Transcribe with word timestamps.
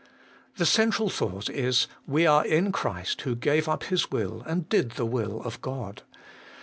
4. 0.53 0.53
The 0.57 0.65
central 0.65 1.09
thought 1.09 1.47
is: 1.47 1.85
We 2.07 2.25
are 2.25 2.43
in 2.43 2.71
Christ, 2.71 3.21
who 3.21 3.35
gave 3.35 3.69
up 3.69 3.83
His 3.83 4.09
will 4.09 4.41
and 4.47 4.67
did 4.67 4.93
the 4.93 5.05
will 5.05 5.43
of 5.43 5.61
God. 5.61 6.01